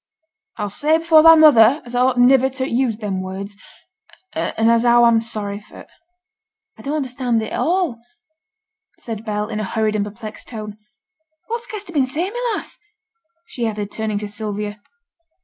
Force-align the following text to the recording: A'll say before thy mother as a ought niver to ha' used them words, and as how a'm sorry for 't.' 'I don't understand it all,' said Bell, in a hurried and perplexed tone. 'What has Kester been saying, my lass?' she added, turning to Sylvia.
A'll 0.57 0.71
say 0.71 0.97
before 0.97 1.21
thy 1.21 1.35
mother 1.35 1.79
as 1.85 1.93
a 1.93 1.99
ought 1.99 2.17
niver 2.17 2.49
to 2.49 2.65
ha' 2.65 2.67
used 2.67 3.01
them 3.01 3.21
words, 3.21 3.55
and 4.33 4.71
as 4.71 4.81
how 4.81 5.05
a'm 5.05 5.21
sorry 5.21 5.59
for 5.59 5.83
't.' 5.83 5.89
'I 6.79 6.81
don't 6.81 6.95
understand 6.95 7.39
it 7.43 7.53
all,' 7.53 8.01
said 8.97 9.23
Bell, 9.23 9.47
in 9.47 9.59
a 9.59 9.63
hurried 9.63 9.95
and 9.95 10.03
perplexed 10.03 10.47
tone. 10.47 10.79
'What 11.45 11.59
has 11.59 11.67
Kester 11.67 11.93
been 11.93 12.07
saying, 12.07 12.33
my 12.33 12.53
lass?' 12.55 12.79
she 13.45 13.67
added, 13.67 13.91
turning 13.91 14.17
to 14.17 14.27
Sylvia. 14.27 14.79